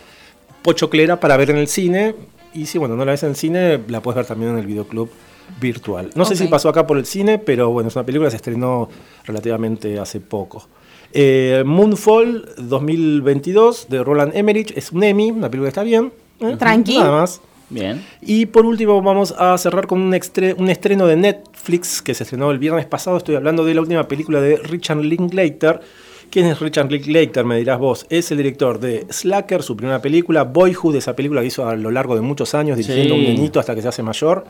pochoclera 0.62 1.20
para 1.20 1.38
ver 1.38 1.50
en 1.51 1.58
el 1.58 1.68
cine, 1.68 2.15
y 2.53 2.65
si 2.68 2.77
bueno, 2.77 2.96
no 2.96 3.06
la 3.06 3.12
ves 3.12 3.24
en 3.24 3.30
el 3.30 3.36
cine, 3.36 3.80
la 3.88 4.01
puedes 4.01 4.15
ver 4.18 4.25
también 4.25 4.51
en 4.51 4.58
el 4.60 4.65
videoclub 4.65 5.10
virtual. 5.60 6.10
No 6.16 6.26
sé 6.26 6.36
si 6.36 6.48
pasó 6.48 6.70
acá 6.70 6.86
por 6.88 6.98
el 6.98 7.06
cine, 7.06 7.38
pero 7.40 7.70
bueno, 7.72 7.90
es 7.90 7.96
una 7.96 8.06
película 8.06 8.28
que 8.28 8.32
se 8.32 8.38
estrenó 8.38 8.90
relativamente 9.26 10.00
hace 10.00 10.20
poco. 10.20 10.68
Eh, 11.14 11.64
Moonfall 11.66 12.50
2022 12.58 13.88
de 13.90 14.04
Roland 14.04 14.36
Emmerich 14.36 14.74
es 14.76 14.92
un 14.92 15.04
Emmy, 15.04 15.32
una 15.32 15.50
película 15.50 15.68
que 15.68 15.70
está 15.70 15.84
bien. 15.84 16.12
¿eh? 16.40 16.56
Tranqui. 16.58 16.98
Nada 16.98 17.12
más. 17.12 17.42
Bien. 17.70 18.04
Y 18.22 18.46
por 18.48 18.66
último 18.66 19.02
vamos 19.02 19.34
a 19.38 19.58
cerrar 19.58 19.88
con 19.88 20.00
un, 20.02 20.14
extre- 20.14 20.56
un 20.58 20.70
estreno 20.70 21.08
de 21.08 21.16
Netflix 21.16 22.02
que 22.02 22.14
se 22.14 22.24
estrenó 22.24 22.52
el 22.52 22.60
viernes 22.60 22.86
pasado. 22.86 23.18
Estoy 23.18 23.36
hablando 23.36 23.64
de 23.66 23.74
la 23.74 23.82
última 23.82 24.08
película 24.08 24.42
de 24.42 24.58
Richard 24.58 25.00
Linklater. 25.02 25.80
¿Quién 26.30 26.48
es 26.48 26.60
Richard 26.60 26.92
Linklater? 26.92 27.46
Me 27.46 27.58
dirás 27.58 27.80
vos. 27.80 28.06
Es 28.10 28.32
el 28.32 28.38
director 28.38 28.80
de 28.80 29.06
Slacker, 29.10 29.62
su 29.64 29.76
primera 29.78 30.02
película, 30.02 30.44
Boyhood, 30.44 30.96
esa 30.96 31.16
película 31.16 31.42
que 31.42 31.48
hizo 31.48 31.68
a 31.68 31.76
lo 31.76 31.90
largo 31.92 32.16
de 32.16 32.22
muchos 32.22 32.54
años, 32.56 32.78
dirigiendo 32.78 33.14
a 33.14 33.18
un 33.18 33.24
Sí. 33.24 33.28
nenito 33.34 33.60
hasta 33.60 33.74
que 33.76 33.82
se 33.82 33.88
hace 33.88 34.04
mayor. 34.04 34.46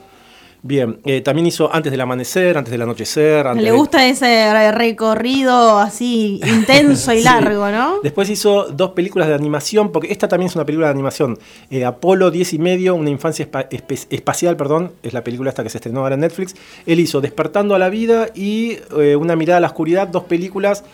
Bien, 0.65 0.99
eh, 1.03 1.19
también 1.19 1.45
hizo 1.45 1.69
Antes 1.75 1.91
del 1.91 1.99
Amanecer, 1.99 2.57
Antes 2.57 2.71
del 2.71 2.81
Anochecer. 2.83 3.45
Antes 3.47 3.65
Le 3.65 3.71
de- 3.71 3.75
gusta 3.77 4.07
ese 4.07 4.71
recorrido 4.71 5.77
así 5.77 6.39
intenso 6.47 7.11
y 7.11 7.17
Sí. 7.17 7.23
largo, 7.25 7.69
¿no? 7.69 7.99
Después 8.01 8.29
hizo 8.29 8.67
dos 8.69 8.91
películas 8.91 9.27
de 9.27 9.33
animación, 9.33 9.91
porque 9.91 10.09
esta 10.09 10.29
también 10.29 10.47
es 10.49 10.55
una 10.55 10.63
película 10.65 10.87
de 10.87 10.93
animación. 10.93 11.37
Eh, 11.69 11.83
Apolo 11.83 12.31
10 12.31 12.53
y 12.53 12.59
medio, 12.59 12.95
una 12.95 13.09
infancia 13.09 13.45
espa- 13.51 13.67
espacial, 14.09 14.55
perdón, 14.55 14.93
es 15.03 15.11
la 15.11 15.21
película 15.21 15.49
esta 15.49 15.63
que 15.63 15.69
se 15.69 15.79
estrenó 15.79 15.99
ahora 15.99 16.15
en 16.15 16.21
Netflix. 16.21 16.55
Él 16.85 17.01
hizo 17.01 17.19
Despertando 17.19 17.75
a 17.75 17.79
la 17.79 17.89
vida 17.89 18.29
y 18.33 18.77
eh, 18.97 19.17
Una 19.17 19.35
mirada 19.35 19.57
a 19.57 19.61
la 19.61 19.67
oscuridad, 19.67 20.07
dos 20.07 20.23
películas 20.23 20.85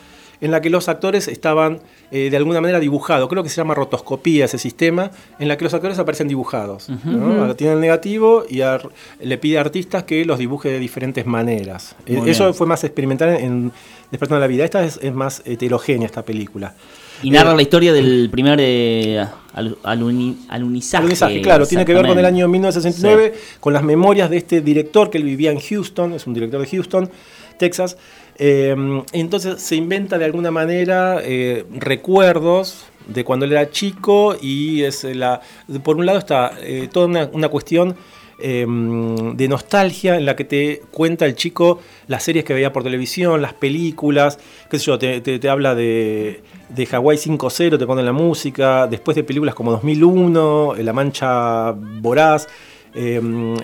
en 0.41 0.51
las 0.51 0.62
que 0.62 0.69
los 0.69 0.88
actores 0.89 1.27
estaban 1.27 1.79
eh, 2.12 2.29
de 2.29 2.38
alguna 2.38 2.62
manera 2.62 2.79
dibujados. 2.79 3.27
Creo 3.29 3.43
que 3.43 3.50
se 3.50 3.58
llama 3.58 3.74
rotoscopía 3.75 4.46
ese 4.46 4.58
sistema, 4.58 5.12
en 5.38 5.48
la 5.48 5.58
que 5.58 5.63
los 5.65 5.74
actores 5.74 6.00
aparecen 6.00 6.27
dibujados. 6.27 6.89
¿no? 7.03 7.41
Ahora 7.41 7.55
Tiene 7.55 7.74
el 7.74 7.79
negativo 7.81 8.46
y 8.50 8.62
le 9.25 9.38
pide 9.38 9.58
a 9.58 9.62
artistas 9.62 10.03
que 10.03 10.24
los 10.25 10.39
dibuje 10.39 10.69
de 10.69 10.79
diferentes 10.79 11.25
maneras. 11.25 11.96
Eh, 12.05 12.22
Eso 12.25 12.53
fue 12.53 12.67
más 12.67 12.84
experimental 12.84 13.29
en 13.39 13.72
Despertando 14.12 14.39
la 14.39 14.48
vida. 14.48 14.65
Esta 14.65 14.84
es, 14.84 14.98
es 15.03 15.13
más 15.13 15.43
heterogénea, 15.46 16.08
esta 16.08 16.24
película. 16.25 16.74
Y 17.22 17.29
narra 17.29 17.51
Eh, 17.51 17.55
la 17.58 17.62
historia 17.62 17.93
del 17.93 18.29
primer 18.31 18.58
eh, 18.60 19.24
al- 19.53 19.77
aluni- 19.84 20.36
alunizaje. 20.50 20.98
Alunizaje, 21.03 21.41
claro, 21.43 21.67
tiene 21.67 21.86
que 21.86 21.93
ver 21.93 22.08
con 22.08 22.17
el 22.17 22.25
año 22.25 22.48
1969, 22.48 23.34
con 23.60 23.72
las 23.74 23.84
memorias 23.84 24.31
de 24.31 24.38
este 24.38 24.62
director 24.62 25.12
que 25.12 25.19
él 25.19 25.25
vivía 25.25 25.51
en 25.51 25.60
Houston, 25.60 26.13
es 26.13 26.25
un 26.25 26.34
director 26.34 26.60
de 26.60 26.65
Houston, 26.67 27.10
Texas. 27.60 27.98
Eh, 28.39 28.75
entonces 29.13 29.62
se 29.62 29.75
inventa 29.75 30.18
de 30.18 30.25
alguna 30.25 30.50
manera 30.50 31.20
eh, 31.24 31.66
recuerdos 31.78 32.86
de 33.08 33.24
cuando 33.24 33.46
él 33.46 33.51
era 33.51 33.70
chico 33.70 34.36
y 34.42 34.84
es 34.84 35.04
la, 35.04 35.42
por 35.84 35.98
un 35.98 36.06
lado 36.06 36.18
está 36.20 36.54
eh, 36.62 36.88
toda 36.92 37.06
una, 37.08 37.30
una 37.34 37.50
cuestión 37.50 37.96
eh, 38.42 38.66
de 39.36 39.48
nostalgia 39.50 40.16
en 40.16 40.25
la 40.25 40.36
que 40.38 40.46
te 40.46 40.82
cuenta 40.92 41.25
el 41.25 41.36
chico 41.36 41.80
las 42.08 42.24
series 42.24 42.46
que 42.46 42.54
veía 42.54 42.72
por 42.72 42.84
televisión, 42.84 43.42
las 43.42 43.54
películas, 43.54 44.39
qué 44.70 44.80
sé 44.80 44.86
yo, 44.86 44.98
te, 44.98 45.20
te- 45.22 45.39
te 45.39 45.50
habla 45.50 45.75
de, 45.75 46.42
de 46.70 46.86
Hawái 46.86 47.18
5.0, 47.18 47.78
te 47.78 47.86
pone 47.86 48.01
la 48.04 48.13
música, 48.13 48.88
después 48.88 49.16
de 49.16 49.24
películas 49.25 49.54
como 49.56 49.72
2001, 49.72 50.75
La 50.80 50.94
Mancha 50.94 51.72
Voraz, 51.74 52.48
eh, 52.96 53.20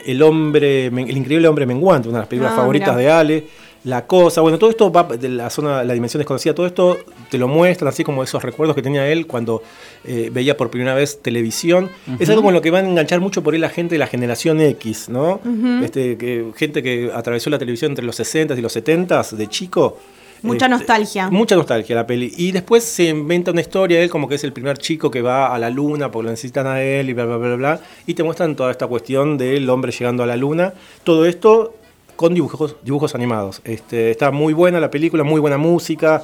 El 0.06 0.22
hombre, 0.22 0.88
El 0.88 1.18
increíble 1.18 1.48
hombre 1.48 1.66
menguante, 1.66 2.10
una 2.10 2.18
de 2.18 2.22
las 2.24 2.28
películas 2.30 2.54
Ah, 2.54 2.58
favoritas 2.58 2.96
mirá. 2.98 3.02
de 3.02 3.12
Ale. 3.12 3.48
La 3.86 4.08
cosa, 4.08 4.42
bueno, 4.42 4.58
todo 4.58 4.72
esto 4.72 4.92
va 4.92 5.04
de 5.04 5.30
la 5.30 5.52
zona, 5.52 5.84
la 5.84 5.94
dimensión 5.94 6.20
desconocida, 6.20 6.56
todo 6.56 6.66
esto 6.66 6.98
te 7.30 7.38
lo 7.38 7.48
muestran, 7.48 7.88
así 7.88 8.04
como 8.04 8.24
esos 8.24 8.42
recuerdos 8.42 8.76
que 8.76 8.82
tenía 8.82 9.08
él 9.08 9.28
cuando 9.28 9.62
eh, 10.04 10.32
veía 10.34 10.58
por 10.58 10.72
primera 10.72 10.96
vez 10.96 11.22
televisión. 11.22 11.92
Es 12.18 12.28
algo 12.30 12.42
con 12.42 12.56
lo 12.56 12.64
que 12.64 12.72
van 12.72 12.86
a 12.86 12.90
enganchar 12.90 13.20
mucho 13.20 13.44
por 13.44 13.54
ahí 13.54 13.60
la 13.60 13.70
gente 13.70 13.94
de 13.94 14.00
la 14.00 14.08
generación 14.08 14.60
X, 14.60 15.08
¿no? 15.08 15.40
este, 15.84 16.18
que, 16.18 16.52
gente 16.56 16.82
que 16.82 17.12
atravesó 17.14 17.52
la 17.52 17.60
televisión 17.60 17.92
entre 17.92 18.04
los 18.04 18.16
60 18.16 18.56
y 18.56 18.62
los 18.62 18.74
70 18.74 19.22
de 19.22 19.48
chico. 19.48 20.00
Mucha 20.42 20.66
Este, 20.66 20.70
nostalgia. 20.70 21.30
Mucha 21.30 21.56
nostalgia 21.56 21.96
la 21.96 22.08
peli. 22.08 22.34
Y 22.38 22.52
después 22.52 22.84
se 22.84 23.10
inventa 23.10 23.52
una 23.52 23.62
historia 23.62 23.98
de 24.00 24.06
él 24.06 24.10
como 24.10 24.28
que 24.28 24.36
es 24.36 24.44
el 24.44 24.52
primer 24.52 24.80
chico 24.80 25.12
que 25.12 25.22
va 25.22 25.54
a 25.54 25.60
la 25.60 25.70
luna 25.70 26.10
porque 26.10 26.26
lo 26.26 26.32
necesitan 26.32 26.66
a 26.68 26.82
él 26.82 27.10
y 27.10 27.14
bla, 27.14 27.26
bla, 27.26 27.38
bla, 27.38 27.56
bla. 27.56 27.80
Y 28.08 28.16
te 28.16 28.24
muestran 28.24 28.56
toda 28.56 28.72
esta 28.72 28.88
cuestión 28.88 29.38
del 29.38 29.70
hombre 29.70 29.92
llegando 29.92 30.24
a 30.24 30.26
la 30.26 30.36
luna. 30.36 30.74
Todo 31.04 31.26
esto 31.26 31.76
con 32.16 32.34
dibujos, 32.34 32.76
dibujos 32.84 33.16
animados. 33.16 33.62
Este, 33.64 34.12
está 34.12 34.32
muy 34.32 34.54
buena 34.54 34.80
la 34.80 34.90
película, 34.92 35.24
muy 35.24 35.40
buena 35.40 35.58
música. 35.58 36.24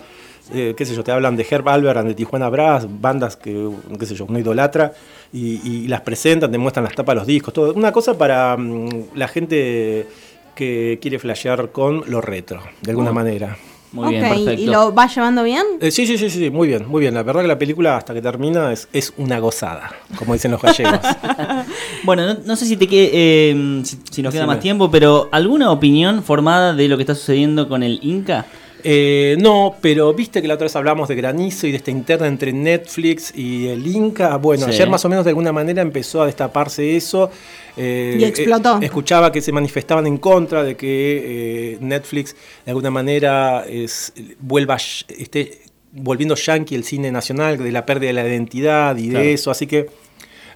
eh, 0.54 0.74
qué 0.76 0.86
sé 0.86 0.96
yo, 0.96 1.04
te 1.04 1.12
hablan 1.12 1.36
de 1.38 1.46
Herb 1.50 1.68
Alpert, 1.70 2.02
de 2.06 2.14
Tijuana 2.16 2.50
Brass, 2.50 2.86
bandas 2.90 3.36
que, 3.38 3.70
qué 4.00 4.06
sé 4.06 4.16
yo, 4.16 4.26
uno 4.28 4.40
idolatra, 4.40 4.92
y, 5.32 5.62
y 5.68 5.88
las 5.88 6.02
presentan, 6.02 6.52
te 6.52 6.58
muestran 6.58 6.84
las 6.84 6.96
tapas 6.96 7.14
de 7.16 7.20
los 7.20 7.28
discos, 7.28 7.54
todo. 7.54 7.74
Una 7.74 7.92
cosa 7.92 8.18
para 8.18 8.58
mm, 8.58 8.90
la 9.16 9.28
gente 9.28 10.08
que 10.56 11.00
quiere 11.02 11.20
flashear 11.20 11.70
con 11.72 12.04
lo 12.08 12.20
retro, 12.22 12.62
de 12.82 12.92
alguna 12.92 13.12
Oh. 13.12 13.14
manera. 13.14 13.56
Muy 13.94 14.10
bien, 14.10 14.24
Ok, 14.24 14.30
perfecto. 14.30 14.62
¿y 14.62 14.66
lo 14.68 14.94
va 14.96 15.08
llevando 15.08 15.44
bien? 15.44 15.64
Eh, 15.82 15.92
sí, 15.92 16.08
sí, 16.08 16.18
sí, 16.18 16.30
sí, 16.30 16.50
muy 16.50 16.68
bien, 16.68 16.88
muy 16.88 17.02
bien. 17.02 17.14
La 17.14 17.24
verdad 17.24 17.42
que 17.42 17.48
la 17.50 17.60
película 17.60 17.98
hasta 17.98 18.14
que 18.14 18.22
termina 18.22 18.72
es, 18.72 18.88
es 18.94 19.14
una 19.18 19.40
gozada, 19.40 19.92
como 20.16 20.34
dicen 20.34 20.52
los 20.52 20.62
gallegos. 20.62 21.00
Bueno, 22.04 22.26
no, 22.26 22.38
no 22.46 22.56
sé 22.56 22.66
si 22.66 22.78
te 22.78 22.88
que- 22.88 23.12
eh, 23.14 23.82
si, 23.84 24.00
si 24.10 24.22
nos 24.24 24.34
queda 24.34 24.48
más 24.48 24.60
tiempo, 24.60 24.90
pero 24.90 25.30
¿alguna 25.32 25.72
opinión 25.72 26.24
formada 26.24 26.74
de 26.74 26.88
lo 26.88 26.98
que 26.98 27.04
está 27.04 27.16
sucediendo 27.16 27.68
con 27.68 27.84
el 27.84 28.00
Inca? 28.02 28.46
Eh, 28.84 29.36
no, 29.40 29.76
pero 29.82 30.14
viste 30.14 30.42
que 30.42 30.48
la 30.48 30.56
otra 30.56 30.66
vez 30.66 30.76
hablamos 30.76 31.08
de 31.10 31.16
granizo 31.16 31.68
y 31.68 31.72
de 31.72 31.78
esta 31.78 31.92
interna 31.92 32.28
entre 32.28 32.52
Netflix 32.54 33.34
y 33.36 33.68
el 33.68 33.86
Inca. 33.88 34.38
Bueno, 34.38 34.66
Sí. 34.66 34.72
ayer 34.72 34.90
más 34.90 35.04
o 35.06 35.10
menos 35.10 35.26
de 35.26 35.30
alguna 35.32 35.52
manera 35.52 35.82
empezó 35.82 36.22
a 36.22 36.26
destaparse 36.26 36.96
eso. 36.96 37.30
Eh, 37.78 38.18
Y 38.20 38.24
explotó. 38.26 38.78
eh, 38.82 38.86
escuchaba 38.86 39.32
que 39.32 39.42
se 39.42 39.52
manifestaban 39.52 40.06
en 40.08 40.18
contra 40.18 40.64
de 40.64 40.76
que 40.76 41.74
eh, 41.74 41.78
Netflix 41.82 42.36
de 42.66 42.72
alguna 42.72 42.92
manera 42.92 43.66
es, 43.68 44.14
vuelva 44.40 44.76
esté 44.76 45.60
volviendo 45.94 46.36
yankee 46.36 46.76
el 46.76 46.84
cine 46.84 47.12
nacional, 47.12 47.58
de 47.58 47.72
la 47.72 47.86
pérdida 47.86 48.08
de 48.08 48.14
la 48.14 48.28
identidad 48.28 48.96
y 48.98 49.10
Claro. 49.10 49.26
de 49.26 49.34
eso. 49.34 49.52
Así 49.52 49.68
que 49.68 49.88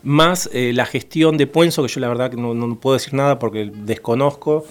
más 0.04 0.50
eh, 0.54 0.72
la 0.74 0.86
gestión 0.86 1.36
de 1.38 1.48
Puenzo, 1.48 1.82
que 1.84 1.90
yo 1.90 2.00
la 2.00 2.08
verdad 2.08 2.30
que 2.32 2.38
no, 2.38 2.54
no 2.54 2.76
puedo 2.80 2.96
decir 2.96 3.14
nada 3.14 3.40
porque 3.40 3.72
desconozco. 3.74 4.66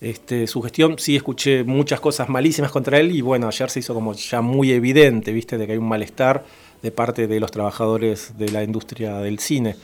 Este, 0.00 0.46
su 0.46 0.60
gestión, 0.62 0.96
sí 0.98 1.16
escuché 1.16 1.64
muchas 1.64 2.00
cosas 2.00 2.28
malísimas 2.28 2.70
contra 2.70 2.98
él 2.98 3.14
y 3.14 3.20
bueno, 3.20 3.46
ayer 3.48 3.70
se 3.70 3.78
hizo 3.80 3.94
como 3.94 4.12
ya 4.12 4.40
muy 4.42 4.70
evidente, 4.72 5.32
viste, 5.32 5.56
de 5.56 5.66
que 5.66 5.72
hay 5.72 5.78
un 5.78 5.88
malestar 5.88 6.44
de 6.82 6.90
parte 6.90 7.26
de 7.26 7.40
los 7.40 7.50
trabajadores 7.50 8.34
de 8.36 8.50
la 8.50 8.62
industria 8.62 9.18
del 9.18 9.38
cine. 9.38 9.76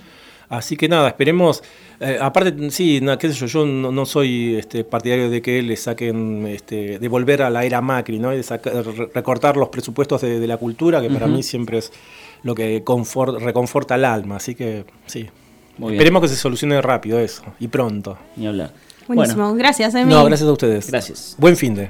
Así 0.50 0.76
que 0.76 0.88
nada, 0.88 1.08
esperemos. 1.08 1.62
eh, 2.00 2.18
aparte, 2.20 2.70
sí, 2.72 3.00
no, 3.00 3.16
qué 3.16 3.28
sé 3.28 3.34
yo, 3.34 3.46
yo 3.46 3.64
no, 3.64 3.92
no 3.92 4.04
soy 4.04 4.56
este, 4.56 4.82
partidario 4.82 5.30
de 5.30 5.40
que 5.40 5.62
le 5.62 5.76
saquen, 5.76 6.44
este, 6.48 6.98
de 6.98 7.08
volver 7.08 7.42
a 7.42 7.50
la 7.50 7.64
era 7.64 7.80
Macri, 7.80 8.18
¿no? 8.18 8.32
Y 8.34 8.38
de 8.38 8.42
saca- 8.42 8.82
re- 8.82 9.10
recortar 9.14 9.56
los 9.56 9.68
presupuestos 9.68 10.20
de, 10.22 10.40
de 10.40 10.46
la 10.48 10.56
cultura, 10.56 11.00
que 11.00 11.08
para 11.08 11.28
mí 11.28 11.44
siempre 11.44 11.78
es 11.78 11.92
lo 12.42 12.56
que 12.56 12.84
confort- 12.84 13.38
reconforta 13.38 13.94
el 13.94 14.04
alma. 14.04 14.36
Así 14.36 14.56
que 14.56 14.84
sí. 15.06 15.28
Muy 15.78 15.92
bien. 15.92 16.00
Esperemos 16.00 16.20
que 16.22 16.28
se 16.28 16.36
solucione 16.36 16.82
rápido 16.82 17.20
eso 17.20 17.44
y 17.60 17.68
pronto. 17.68 18.18
Ni 18.36 18.48
hablar. 18.48 18.72
Buenísimo. 19.16 19.54
Gracias, 19.54 19.94
Emi. 19.94 20.12
No, 20.12 20.24
gracias 20.24 20.48
a 20.48 20.52
ustedes. 20.52 20.86
Gracias. 20.88 21.34
Buen 21.38 21.56
fin 21.56 21.74
de. 21.74 21.88